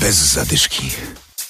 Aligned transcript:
Bez 0.00 0.32
zadyszki. 0.32 0.90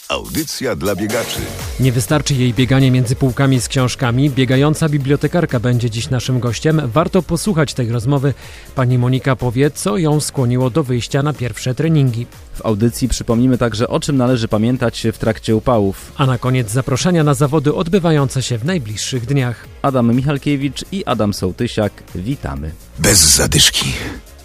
Audycja 0.08 0.76
dla 0.76 0.96
biegaczy. 0.96 1.40
Nie 1.80 1.92
wystarczy 1.92 2.34
jej 2.34 2.54
bieganie 2.54 2.90
między 2.90 3.16
półkami 3.16 3.60
z 3.60 3.68
książkami. 3.68 4.30
Biegająca 4.30 4.88
bibliotekarka 4.88 5.60
będzie 5.60 5.90
dziś 5.90 6.10
naszym 6.10 6.40
gościem. 6.40 6.80
Warto 6.84 7.22
posłuchać 7.22 7.74
tej 7.74 7.88
rozmowy. 7.88 8.34
Pani 8.74 8.98
Monika 8.98 9.36
powie, 9.36 9.70
co 9.70 9.98
ją 9.98 10.20
skłoniło 10.20 10.70
do 10.70 10.84
wyjścia 10.84 11.22
na 11.22 11.32
pierwsze 11.32 11.74
treningi. 11.74 12.26
W 12.54 12.66
audycji 12.66 13.08
przypomnimy 13.08 13.58
także, 13.58 13.88
o 13.88 14.00
czym 14.00 14.16
należy 14.16 14.48
pamiętać 14.48 15.06
w 15.12 15.18
trakcie 15.18 15.56
upałów. 15.56 16.12
A 16.16 16.26
na 16.26 16.38
koniec 16.38 16.70
zaproszenia 16.70 17.24
na 17.24 17.34
zawody 17.34 17.74
odbywające 17.74 18.42
się 18.42 18.58
w 18.58 18.64
najbliższych 18.64 19.26
dniach. 19.26 19.66
Adam 19.82 20.16
Michalkiewicz 20.16 20.84
i 20.92 21.04
Adam 21.04 21.34
Sołtysiak, 21.34 21.92
witamy. 22.14 22.72
Bez 22.98 23.18
zadyszki. 23.18 23.92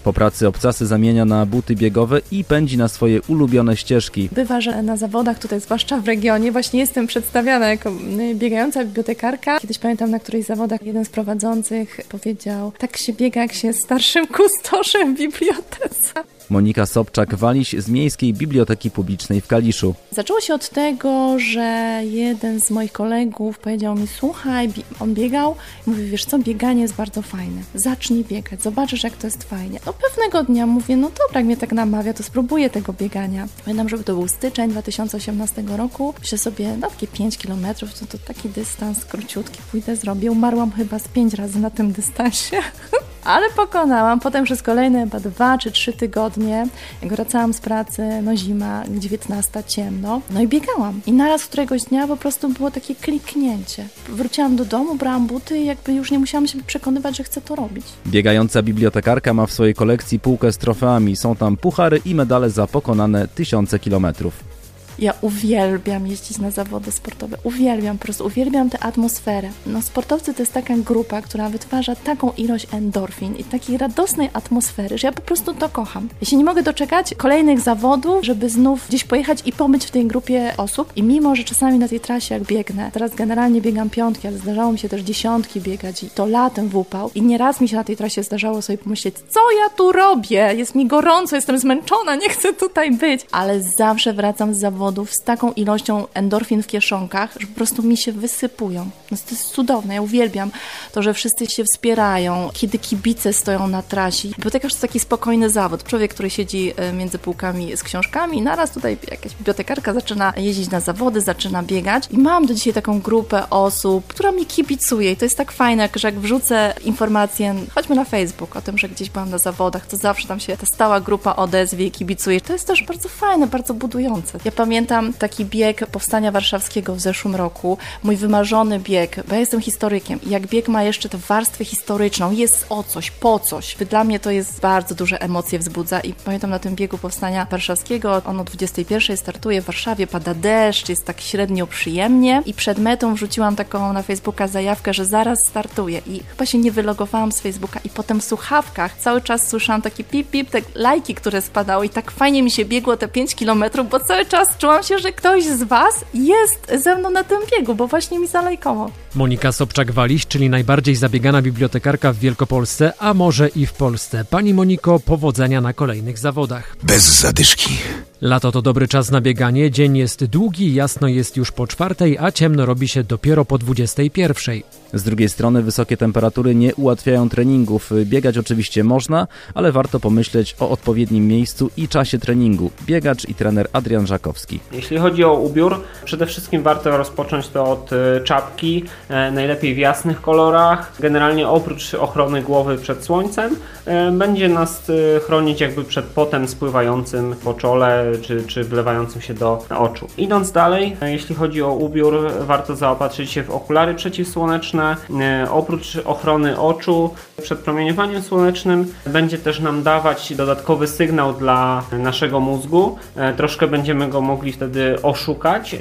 Po 0.03 0.13
pracy 0.13 0.47
obcasy 0.47 0.85
zamienia 0.85 1.25
na 1.25 1.45
buty 1.45 1.75
biegowe 1.75 2.21
i 2.31 2.43
pędzi 2.43 2.77
na 2.77 2.87
swoje 2.87 3.21
ulubione 3.21 3.77
ścieżki. 3.77 4.29
Bywa, 4.31 4.61
że 4.61 4.83
na 4.83 4.97
zawodach 4.97 5.39
tutaj, 5.39 5.59
zwłaszcza 5.59 5.99
w 5.99 6.07
regionie, 6.07 6.51
właśnie 6.51 6.79
jestem 6.79 7.07
przedstawiana 7.07 7.69
jako 7.69 7.89
y, 7.89 8.35
biegająca 8.35 8.85
bibliotekarka. 8.85 9.59
Kiedyś 9.59 9.79
pamiętam 9.79 10.11
na 10.11 10.19
którejś 10.19 10.45
zawodach 10.45 10.81
jeden 10.83 11.05
z 11.05 11.09
prowadzących 11.09 11.99
powiedział, 12.09 12.71
tak 12.77 12.97
się 12.97 13.13
biega, 13.13 13.41
jak 13.41 13.53
się 13.53 13.73
starszym 13.73 14.27
kustoszem 14.37 15.15
w 15.15 15.17
bibliotece. 15.17 16.13
Monika 16.49 16.83
Sobczak-Waliś 16.83 17.81
z 17.81 17.89
Miejskiej 17.89 18.33
Biblioteki 18.33 18.91
Publicznej 18.91 19.41
w 19.41 19.47
Kaliszu. 19.47 19.95
Zaczęło 20.11 20.41
się 20.41 20.53
od 20.53 20.69
tego, 20.69 21.39
że 21.39 22.01
jeden 22.03 22.61
z 22.61 22.71
moich 22.71 22.91
kolegów 22.91 23.59
powiedział 23.59 23.95
mi, 23.95 24.07
słuchaj, 24.07 24.69
on 24.99 25.13
biegał 25.13 25.55
mówi, 25.87 26.05
wiesz 26.05 26.25
co, 26.25 26.39
bieganie 26.39 26.81
jest 26.81 26.95
bardzo 26.95 27.21
fajne. 27.21 27.61
Zacznij 27.75 28.23
biegać, 28.23 28.61
zobaczysz 28.61 29.03
jak 29.03 29.17
to 29.17 29.27
jest 29.27 29.43
fajnie. 29.43 29.79
No 29.85 29.93
pewnego 29.93 30.43
dnia 30.43 30.67
mówię, 30.67 30.97
no 30.97 31.09
dobra, 31.09 31.39
jak 31.39 31.45
mnie 31.45 31.57
tak 31.57 31.71
namawia, 31.71 32.13
to 32.13 32.23
spróbuję 32.23 32.69
tego 32.69 32.93
biegania. 32.93 33.47
Pamiętam, 33.65 33.89
żeby 33.89 34.03
to 34.03 34.13
był 34.13 34.27
styczeń 34.27 34.71
2018 34.71 35.63
roku. 35.77 36.13
Myślę 36.19 36.37
sobie, 36.37 36.77
no 36.77 36.89
takie 36.89 37.07
5 37.07 37.37
kilometrów, 37.37 37.99
to, 37.99 38.05
to 38.05 38.17
taki 38.17 38.49
dystans 38.49 39.05
króciutki, 39.05 39.59
pójdę, 39.71 39.95
zrobię. 39.95 40.31
Umarłam 40.31 40.71
chyba 40.71 40.99
z 40.99 41.07
5 41.07 41.33
razy 41.33 41.59
na 41.59 41.69
tym 41.69 41.91
dystansie. 41.91 42.57
Ale 43.25 43.49
pokonałam. 43.49 44.19
Potem 44.19 44.45
przez 44.45 44.61
kolejne 44.61 44.99
chyba 44.99 45.19
dwa 45.19 45.57
czy 45.57 45.71
trzy 45.71 45.93
tygodnie, 45.93 46.67
jak 47.01 47.13
wracałam 47.13 47.53
z 47.53 47.59
pracy, 47.59 48.21
no 48.23 48.37
zima, 48.37 48.83
19, 48.89 49.63
ciemno, 49.67 50.21
no 50.29 50.41
i 50.41 50.47
biegałam. 50.47 51.01
I 51.05 51.13
naraz 51.13 51.45
któregoś 51.45 51.83
dnia 51.83 52.07
po 52.07 52.17
prostu 52.17 52.49
było 52.49 52.71
takie 52.71 52.95
kliknięcie. 52.95 53.87
Wróciłam 54.09 54.55
do 54.55 54.65
domu, 54.65 54.95
brałam 54.95 55.27
buty 55.27 55.57
i 55.57 55.65
jakby 55.65 55.93
już 55.93 56.11
nie 56.11 56.19
musiałam 56.19 56.47
się 56.47 56.63
przekonywać, 56.63 57.17
że 57.17 57.23
chcę 57.23 57.41
to 57.41 57.55
robić. 57.55 57.85
Biegająca 58.07 58.61
bibliotekarka 58.61 59.33
ma 59.33 59.45
w 59.45 59.51
swojej 59.51 59.73
kolekcji 59.73 60.19
półkę 60.19 60.51
z 60.51 60.57
trofeami. 60.57 61.15
Są 61.15 61.35
tam 61.35 61.57
puchary 61.57 62.01
i 62.05 62.15
medale 62.15 62.49
za 62.49 62.67
pokonane 62.67 63.27
tysiące 63.27 63.79
kilometrów. 63.79 64.52
Ja 64.99 65.13
uwielbiam 65.21 66.07
jeździć 66.07 66.37
na 66.37 66.51
zawody 66.51 66.91
sportowe. 66.91 67.37
Uwielbiam, 67.43 67.97
po 67.97 68.03
prostu 68.03 68.25
uwielbiam 68.25 68.69
tę 68.69 68.79
atmosferę. 68.79 69.49
No, 69.65 69.81
sportowcy 69.81 70.33
to 70.33 70.41
jest 70.41 70.53
taka 70.53 70.77
grupa, 70.77 71.21
która 71.21 71.49
wytwarza 71.49 71.95
taką 71.95 72.31
ilość 72.37 72.67
endorfin 72.71 73.35
i 73.35 73.43
takiej 73.43 73.77
radosnej 73.77 74.29
atmosfery, 74.33 74.97
że 74.97 75.07
ja 75.07 75.11
po 75.11 75.21
prostu 75.21 75.53
to 75.53 75.69
kocham. 75.69 76.09
Ja 76.21 76.27
się 76.27 76.37
nie 76.37 76.43
mogę 76.43 76.63
doczekać 76.63 77.13
kolejnych 77.17 77.59
zawodów, 77.59 78.25
żeby 78.25 78.49
znów 78.49 78.87
gdzieś 78.87 79.03
pojechać 79.03 79.39
i 79.45 79.51
pobyć 79.51 79.85
w 79.85 79.91
tej 79.91 80.05
grupie 80.05 80.53
osób. 80.57 80.91
I 80.95 81.03
mimo, 81.03 81.35
że 81.35 81.43
czasami 81.43 81.79
na 81.79 81.87
tej 81.87 81.99
trasie 81.99 82.33
jak 82.33 82.43
biegnę, 82.43 82.89
teraz 82.93 83.15
generalnie 83.15 83.61
biegam 83.61 83.89
piątki, 83.89 84.27
ale 84.27 84.37
zdarzało 84.37 84.71
mi 84.71 84.79
się 84.79 84.89
też 84.89 85.01
dziesiątki 85.01 85.61
biegać 85.61 86.03
i 86.03 86.09
to 86.09 86.25
latem 86.25 86.69
w 86.69 86.75
upał. 86.75 87.11
I 87.15 87.21
nieraz 87.21 87.61
mi 87.61 87.67
się 87.67 87.75
na 87.75 87.83
tej 87.83 87.97
trasie 87.97 88.23
zdarzało 88.23 88.61
sobie 88.61 88.77
pomyśleć, 88.77 89.15
co 89.29 89.39
ja 89.51 89.69
tu 89.69 89.91
robię? 89.91 90.53
Jest 90.55 90.75
mi 90.75 90.87
gorąco, 90.87 91.35
jestem 91.35 91.59
zmęczona, 91.59 92.15
nie 92.15 92.29
chcę 92.29 92.53
tutaj 92.53 92.91
być. 92.91 93.21
Ale 93.31 93.61
zawsze 93.61 94.13
wracam 94.13 94.53
z 94.53 94.59
zawodów 94.83 95.13
z 95.13 95.21
taką 95.21 95.51
ilością 95.51 96.07
endorfin 96.13 96.63
w 96.63 96.67
kieszonkach, 96.67 97.35
że 97.39 97.47
po 97.47 97.55
prostu 97.55 97.83
mi 97.83 97.97
się 97.97 98.11
wysypują. 98.11 98.89
No 99.11 99.17
to 99.17 99.31
jest 99.31 99.49
cudowne, 99.49 99.93
ja 99.93 100.01
uwielbiam 100.01 100.51
to, 100.91 101.03
że 101.03 101.13
wszyscy 101.13 101.47
się 101.47 101.63
wspierają, 101.63 102.49
kiedy 102.53 102.79
kibice 102.79 103.33
stoją 103.33 103.67
na 103.67 103.81
trasie. 103.81 104.27
Bibliotekarz 104.27 104.73
to 104.73 104.81
taki 104.81 104.99
spokojny 104.99 105.49
zawód. 105.49 105.83
Człowiek, 105.83 106.13
który 106.13 106.29
siedzi 106.29 106.73
e, 106.75 106.93
między 106.93 107.19
półkami 107.19 107.77
z 107.77 107.83
książkami, 107.83 108.41
naraz 108.41 108.71
tutaj 108.71 108.97
jakaś 109.11 109.35
bibliotekarka 109.35 109.93
zaczyna 109.93 110.33
jeździć 110.37 110.69
na 110.69 110.79
zawody, 110.79 111.21
zaczyna 111.21 111.63
biegać 111.63 112.03
i 112.11 112.17
mam 112.17 112.45
do 112.45 112.53
dzisiaj 112.53 112.73
taką 112.73 113.01
grupę 113.01 113.49
osób, 113.49 114.07
która 114.07 114.31
mi 114.31 114.45
kibicuje 114.45 115.11
i 115.11 115.15
to 115.15 115.25
jest 115.25 115.37
tak 115.37 115.51
fajne, 115.51 115.89
że 115.95 116.07
jak 116.07 116.19
wrzucę 116.19 116.73
informację, 116.85 117.55
choćby 117.75 117.95
na 117.95 118.05
Facebook 118.05 118.55
o 118.55 118.61
tym, 118.61 118.77
że 118.77 118.89
gdzieś 118.89 119.09
byłam 119.09 119.29
na 119.29 119.37
zawodach, 119.37 119.87
to 119.87 119.97
zawsze 119.97 120.27
tam 120.27 120.39
się 120.39 120.57
ta 120.57 120.65
stała 120.65 121.01
grupa 121.01 121.35
odezwie 121.35 121.85
i 121.85 121.91
kibicuje. 121.91 122.41
To 122.41 122.53
jest 122.53 122.67
też 122.67 122.83
bardzo 122.83 123.09
fajne, 123.09 123.47
bardzo 123.47 123.73
budujące. 123.73 124.39
Ja 124.45 124.51
pamiętam 124.51 124.72
taki 125.19 125.45
bieg 125.45 125.87
Powstania 125.87 126.31
Warszawskiego 126.31 126.95
w 126.95 126.99
zeszłym 126.99 127.35
roku, 127.35 127.77
mój 128.03 128.15
wymarzony 128.15 128.79
bieg, 128.79 129.23
bo 129.27 129.33
ja 129.33 129.39
jestem 129.39 129.61
historykiem 129.61 130.19
jak 130.25 130.47
bieg 130.47 130.67
ma 130.67 130.83
jeszcze 130.83 131.09
tę 131.09 131.17
warstwę 131.17 131.65
historyczną, 131.65 132.31
jest 132.31 132.65
o 132.69 132.83
coś, 132.83 133.11
po 133.11 133.39
coś. 133.39 133.75
Dla 133.89 134.03
mnie 134.03 134.19
to 134.19 134.31
jest 134.31 134.59
bardzo 134.59 134.95
duże 134.95 135.21
emocje 135.21 135.59
wzbudza 135.59 135.99
i 135.99 136.13
pamiętam 136.13 136.49
na 136.49 136.59
tym 136.59 136.75
biegu 136.75 136.97
Powstania 136.97 137.47
Warszawskiego, 137.51 138.21
on 138.25 138.39
o 138.39 138.43
21 138.43 139.17
startuje 139.17 139.61
w 139.61 139.65
Warszawie, 139.65 140.07
pada 140.07 140.33
deszcz, 140.33 140.89
jest 140.89 141.05
tak 141.05 141.21
średnio 141.21 141.67
przyjemnie 141.67 142.43
i 142.45 142.53
przed 142.53 142.77
metą 142.77 143.13
wrzuciłam 143.13 143.55
taką 143.55 143.93
na 143.93 144.01
Facebooka 144.01 144.47
zajawkę, 144.47 144.93
że 144.93 145.05
zaraz 145.05 145.45
startuję 145.45 146.01
i 146.07 146.23
chyba 146.29 146.45
się 146.45 146.57
nie 146.57 146.71
wylogowałam 146.71 147.31
z 147.31 147.39
Facebooka 147.39 147.79
i 147.85 147.89
potem 147.89 148.21
w 148.21 148.23
słuchawkach 148.23 148.97
cały 148.97 149.21
czas 149.21 149.47
słyszałam 149.47 149.81
takie 149.81 150.03
pip 150.03 150.29
pip, 150.29 150.49
te 150.49 150.61
lajki, 150.75 151.15
które 151.15 151.41
spadały 151.41 151.85
i 151.85 151.89
tak 151.89 152.11
fajnie 152.11 152.43
mi 152.43 152.51
się 152.51 152.65
biegło 152.65 152.97
te 152.97 153.07
5 153.07 153.35
kilometrów, 153.35 153.89
bo 153.89 153.99
cały 153.99 154.25
czas 154.25 154.57
czułam 154.63 154.83
się, 154.83 154.99
że 154.99 155.11
ktoś 155.11 155.45
z 155.45 155.63
Was 155.63 156.05
jest 156.13 156.71
ze 156.83 156.95
mną 156.95 157.09
na 157.09 157.23
tym 157.23 157.39
biegu, 157.51 157.75
bo 157.75 157.87
właśnie 157.87 158.19
mi 158.19 158.27
zalajkował. 158.27 158.91
Monika 159.15 159.49
Sobczak-Waliś, 159.49 160.27
czyli 160.27 160.49
najbardziej 160.49 160.95
zabiegana 160.95 161.41
bibliotekarka 161.41 162.13
w 162.13 162.17
Wielkopolsce, 162.17 162.93
a 162.99 163.13
może 163.13 163.47
i 163.47 163.65
w 163.65 163.73
Polsce. 163.73 164.25
Pani 164.25 164.53
Moniko, 164.53 164.99
powodzenia 164.99 165.61
na 165.61 165.73
kolejnych 165.73 166.17
zawodach. 166.17 166.75
Bez 166.83 167.03
zadyszki. 167.03 167.77
Lato 168.23 168.51
to 168.51 168.61
dobry 168.61 168.87
czas 168.87 169.11
na 169.11 169.21
bieganie, 169.21 169.71
dzień 169.71 169.97
jest 169.97 170.25
długi, 170.25 170.73
jasno 170.73 171.07
jest 171.07 171.37
już 171.37 171.51
po 171.51 171.67
czwartej, 171.67 172.17
a 172.17 172.31
ciemno 172.31 172.65
robi 172.65 172.87
się 172.87 173.03
dopiero 173.03 173.45
po 173.45 173.57
dwudziestej 173.57 174.11
pierwszej. 174.11 174.63
Z 174.93 175.03
drugiej 175.03 175.29
strony 175.29 175.61
wysokie 175.61 175.97
temperatury 175.97 176.55
nie 176.55 176.75
ułatwiają 176.75 177.29
treningów. 177.29 177.91
Biegać 178.05 178.37
oczywiście 178.37 178.83
można, 178.83 179.27
ale 179.53 179.71
warto 179.71 179.99
pomyśleć 179.99 180.55
o 180.59 180.69
odpowiednim 180.69 181.27
miejscu 181.27 181.69
i 181.77 181.87
czasie 181.87 182.19
treningu. 182.19 182.71
Biegacz 182.85 183.29
i 183.29 183.35
trener 183.35 183.67
Adrian 183.73 184.07
Żakowski. 184.07 184.59
Jeśli 184.71 184.97
chodzi 184.97 185.23
o 185.23 185.33
ubiór, 185.33 185.83
przede 186.05 186.25
wszystkim 186.25 186.63
warto 186.63 186.97
rozpocząć 186.97 187.47
to 187.47 187.71
od 187.71 187.93
e, 187.93 188.21
czapki, 188.23 188.83
e, 189.09 189.31
najlepiej 189.31 189.75
w 189.75 189.77
jasnych 189.77 190.21
kolorach. 190.21 190.93
Generalnie 190.99 191.47
oprócz 191.47 191.93
ochrony 191.93 192.41
głowy 192.41 192.77
przed 192.77 193.03
słońcem, 193.03 193.55
e, 193.85 194.11
będzie 194.11 194.49
nas 194.49 194.91
chronić 195.25 195.61
jakby 195.61 195.83
przed 195.83 196.05
potem 196.05 196.47
spływającym 196.47 197.35
po 197.43 197.53
czole 197.53 198.12
czy, 198.21 198.43
czy 198.47 198.63
wlewającym 198.63 199.21
się 199.21 199.33
do 199.33 199.65
oczu. 199.69 200.07
Idąc 200.17 200.51
dalej, 200.51 200.95
e, 201.01 201.11
jeśli 201.11 201.35
chodzi 201.35 201.61
o 201.61 201.73
ubiór, 201.73 202.31
warto 202.39 202.75
zaopatrzyć 202.75 203.31
się 203.31 203.43
w 203.43 203.49
okulary 203.49 203.93
przeciwsłoneczne. 203.93 204.95
E, 205.21 205.51
Oprócz 205.51 205.97
ochrony 206.05 206.59
oczu 206.59 207.09
przed 207.41 207.59
promieniowaniem 207.59 208.21
słonecznym 208.21 208.93
będzie 209.05 209.37
też 209.37 209.59
nam 209.59 209.83
dawać 209.83 210.33
dodatkowy 210.35 210.87
sygnał 210.87 211.33
dla 211.33 211.83
naszego 211.91 212.39
mózgu. 212.39 212.97
E, 213.15 213.33
Troszkę 213.33 213.67
będziemy 213.67 214.07
go 214.07 214.21
mogli 214.21 214.51
wtedy 214.51 215.01
oszukać. 215.01 215.75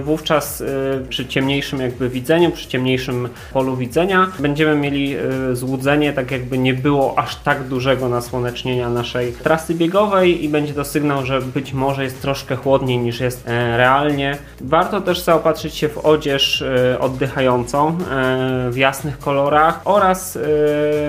Wówczas 0.00 0.62
przy 1.08 1.26
ciemniejszym 1.26 1.80
jakby 1.80 2.08
widzeniu, 2.08 2.50
przy 2.50 2.68
ciemniejszym 2.68 3.28
polu 3.52 3.76
widzenia 3.76 4.26
będziemy 4.38 4.76
mieli 4.76 5.16
złudzenie, 5.52 6.12
tak 6.12 6.30
jakby 6.30 6.58
nie 6.58 6.74
było 6.74 7.18
aż 7.18 7.36
tak 7.36 7.68
dużego 7.68 8.08
nasłonecznienia 8.08 8.90
naszej 8.90 9.32
trasy 9.32 9.74
biegowej 9.74 10.44
i 10.44 10.48
będzie 10.48 10.74
to 10.74 10.84
sygnał, 10.84 11.26
że 11.26 11.40
być 11.40 11.67
może 11.72 12.04
jest 12.04 12.22
troszkę 12.22 12.56
chłodniej 12.56 12.98
niż 12.98 13.20
jest 13.20 13.48
e, 13.48 13.76
realnie. 13.76 14.38
Warto 14.60 15.00
też 15.00 15.20
zaopatrzyć 15.20 15.74
się 15.74 15.88
w 15.88 15.98
odzież 15.98 16.62
e, 16.62 16.98
oddychającą 17.00 17.88
e, 17.88 18.70
w 18.70 18.76
jasnych 18.76 19.18
kolorach 19.18 19.80
oraz 19.84 20.38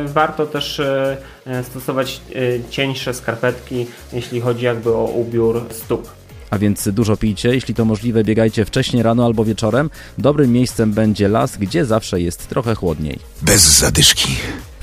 warto 0.05 0.45
też 0.45 0.81
stosować 1.63 2.21
cieńsze 2.69 3.13
skarpetki, 3.13 3.87
jeśli 4.13 4.41
chodzi 4.41 4.65
jakby 4.65 4.95
o 4.95 5.03
ubiór 5.03 5.65
stóp. 5.71 6.09
A 6.49 6.57
więc 6.57 6.89
dużo 6.89 7.17
pijcie, 7.17 7.49
jeśli 7.49 7.73
to 7.75 7.85
możliwe 7.85 8.23
biegajcie 8.23 8.65
wcześnie 8.65 9.03
rano 9.03 9.25
albo 9.25 9.45
wieczorem. 9.45 9.89
Dobrym 10.17 10.51
miejscem 10.51 10.93
będzie 10.93 11.27
las, 11.27 11.57
gdzie 11.57 11.85
zawsze 11.85 12.21
jest 12.21 12.47
trochę 12.47 12.75
chłodniej. 12.75 13.19
Bez 13.41 13.79
zadyszki. 13.79 14.35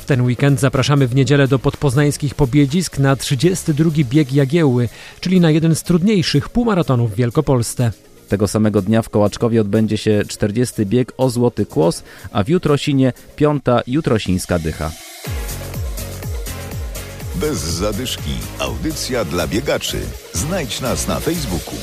W 0.07 0.09
ten 0.09 0.23
weekend 0.23 0.61
zapraszamy 0.61 1.07
w 1.07 1.15
niedzielę 1.15 1.49
do 1.49 1.59
podpoznańskich 1.59 2.35
pobiedzisk 2.35 2.99
na 2.99 3.17
32 3.17 3.91
bieg 4.05 4.33
Jagiełły, 4.33 4.89
czyli 5.21 5.41
na 5.41 5.51
jeden 5.51 5.75
z 5.75 5.83
trudniejszych 5.83 6.49
półmaratonów 6.49 7.13
w 7.13 7.15
Wielkopolsce. 7.15 7.93
Tego 8.29 8.49
samego 8.49 8.83
dnia 8.83 9.03
w 9.03 9.09
Kołaczkowie 9.09 9.61
odbędzie 9.61 9.97
się 9.97 10.23
40 10.29 10.87
bieg 10.87 11.13
o 11.17 11.31
Złoty 11.31 11.67
Kłos, 11.67 12.03
a 12.33 12.45
w 12.45 12.49
Jutrosinie 12.49 13.13
piąta 13.37 13.81
Jutrosińska 13.87 14.59
Dycha. 14.59 14.91
Bez 17.35 17.59
zadyszki. 17.59 18.35
Audycja 18.59 19.25
dla 19.25 19.47
biegaczy. 19.47 19.99
Znajdź 20.33 20.81
nas 20.81 21.09
na 21.09 21.21
Facebooku. 21.21 21.75